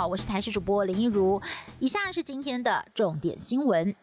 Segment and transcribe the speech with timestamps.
[0.00, 1.42] 好，我是台视主播林一如。
[1.78, 3.94] 以下是今天的重点新闻。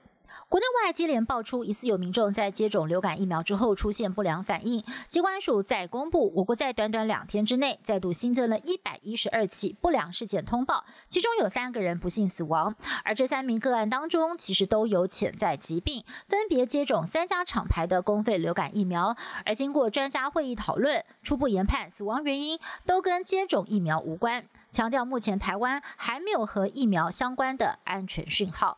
[0.47, 24.45] 国内外接连爆出疑似有民众在接种流感疫苗之后出现不良反应，机关署在公布，我国在短短两天之内再度新增了一百一十二起不良事件通报，其中有三个人不幸死亡，而这三名个案当中其实都有潜在疾病，分别接种三家厂牌的公费流感疫苗，而经过专家会议讨论，初步研判死亡原因都跟接种疫苗无关，
[24.77, 28.77] 强调目前台湾还没有和疫苗相关的安全讯号。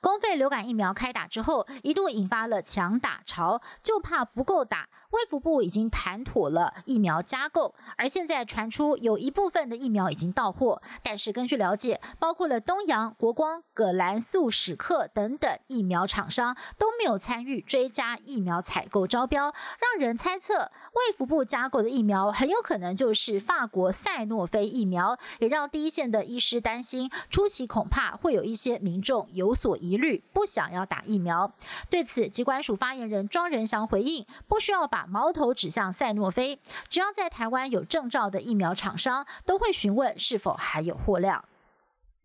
[0.00, 4.88] 公费流感疫苗开打之后，一度引发了强打潮，就怕不够打。
[5.14, 31.52] 卫福部已经谈妥了疫苗加购，而现在传出有一部分的疫苗已经到货，但是根据了解，包括了东阳、国光、葛兰素史克等等疫苗厂商都没有参与追加疫苗采购招标，让人猜测卫福部加购的疫苗很有可能就是法国赛诺菲疫苗，也让第一线的医师担心，初期恐怕会有一些民众有所疑虑，不想要打疫苗。
[31.88, 41.44] 对此，机关署发言人庄仁祥回应，不需要把矛头指向赛诺菲，只要在台湾有证照的疫苗厂商，都会询问是否还有货量。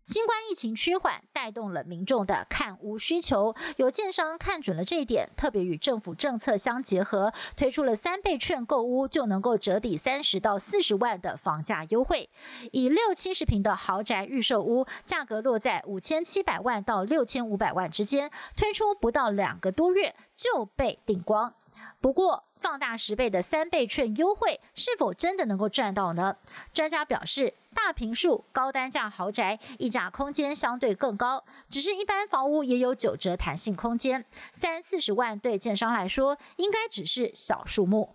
[0.06, 3.54] 新冠疫情趋缓，带动了民众的看屋需求。
[3.76, 12.28] 有建商看准了这一点，特别与政府政策相结合，推出了三倍券购屋就能够折抵三十到四十万的房价优惠。
[12.72, 21.54] 以六七十平的豪宅预售屋，价格落在五千七百万到六千五百万之间，推出不到两个多月就被订光。
[22.00, 26.36] 不过，放大十倍的三倍券优惠，是否真的能够赚到呢？
[26.72, 38.14] 专家表示，大平数高单价豪宅溢价空间相对更高，只是一般房屋也有九折弹性空间，三四十万对建商来说应该只是小数目。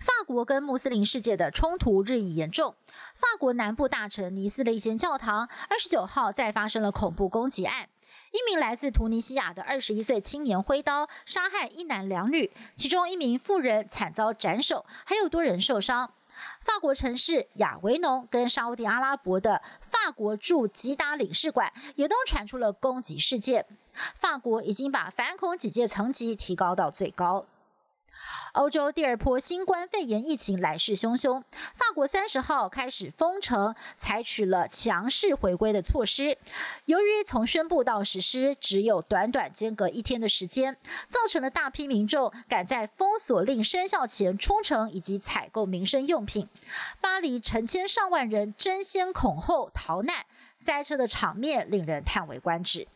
[0.00, 2.74] 法国跟穆斯林世界的冲突日益严重，
[3.14, 7.88] 法国南部大城尼斯的一间教堂，二十九号再发生了恐怖攻击案。
[8.32, 16.12] 一名来自突尼西亚的二十一岁青年挥刀杀害一男两女，其中一名妇人惨遭斩首，还有多人受伤。
[16.60, 23.66] 法国城市亚维农跟沙地阿拉伯的法国驻吉达领事馆也都传出了攻击事件。
[24.14, 27.46] 法国已经把反恐警戒层级提高到最高。
[28.58, 31.40] 欧洲第二波新冠肺炎疫情来势汹汹，
[31.76, 36.36] 法国三十号开始封城，采取了强势回归的措施。
[36.86, 40.76] 由于从宣布到实施只有短短间隔一天的时间，
[41.08, 46.48] 造成了大批民众赶在封锁令生效前出城以及采购民生用品。
[47.00, 50.26] 巴黎成千上万人争先恐后逃难，
[50.56, 52.88] 塞车的场面令人叹为观止。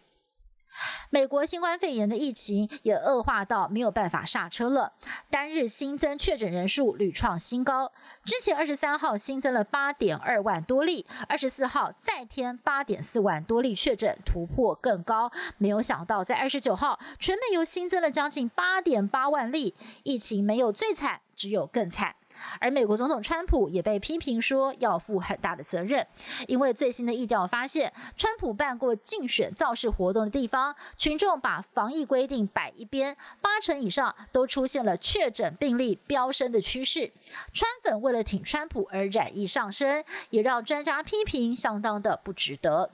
[1.10, 4.92] 美国新冠肺炎的疫情也恶化到没有办法刹车了，
[5.30, 7.92] 单日新增确诊人数屡创新高。
[8.24, 15.30] 之前二十三号新增了八点二万多例，二十四号再添八点四万多例确诊，突破更高。
[15.58, 22.14] 没有想到在二十九号，全美又新增了将近八点八万例，疫情没有最惨，只有更惨。
[22.60, 26.06] 而美国总统川普也被批评说要负很大的责任，
[26.46, 37.12] 因为最新的疫调发现，川普办过竞选造势活动的地方，群众把防疫规定摆一边，八成以上都出现了确诊病例飙升的趋势。
[37.52, 42.90] 川粉为了挺川普而染疫上升，也让专家批评相当的不值得。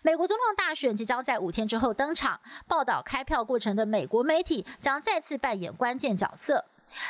[0.00, 6.64] 美国总统大选即将在五天之后登场，报道开票过程的美国媒体将再次扮演关键角色。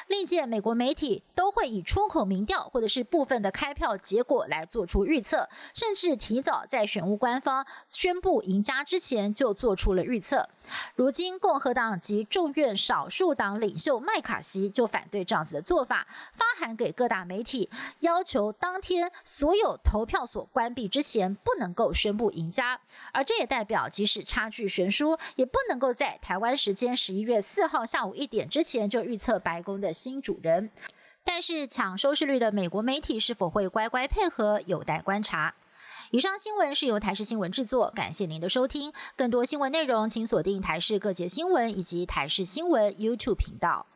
[0.08, 10.48] 历届美国媒体都会以出口民调或者是部分的开票结果来做出预测，甚至提早在选务官方宣布赢家之前就做出了预测。
[10.96, 17.70] 如今，共和党及众院少数党领袖麦卡锡就反对这样子的做法，发函给各大媒体，
[18.00, 22.80] 要求当天所有投票所关闭之前不能够宣布赢家。
[23.12, 30.70] 而这也代表，即使差距悬殊，也不能够在台湾时间十一月四号下午一点之前就预测白宫的新主人。
[31.25, 35.55] 但是，抢收视率的美国媒体是否会乖乖配合，有待观察。
[36.12, 38.93] 以上新闻是由台视新闻制作，感谢您的收听。
[39.17, 43.87] 更多新闻内容，请锁定台视各节新闻以及台视新闻 YouTube 频道。